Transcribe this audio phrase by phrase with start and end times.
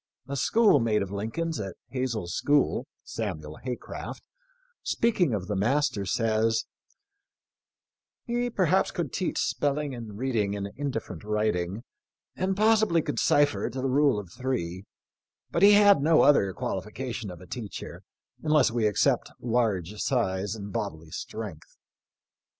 [0.27, 6.65] A school mate f of Lincoln's at Hazel's school, speaking of the mas ter, says:"
[8.25, 11.83] He perhaps could teach spelling and reading and indifferent writing,
[12.35, 14.85] and possibly could cipher to the rule of three;
[15.51, 18.01] but he had no other qualification of a teacher,
[18.41, 21.77] unless we accept large size and bodily strength.